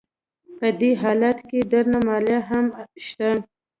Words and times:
په 0.57 0.67
دې 0.79 0.91
حالت 1.01 1.37
کې 1.49 1.59
درنه 1.71 1.99
مالیه 2.07 2.39
هم 2.49 2.65
شته 3.05 3.29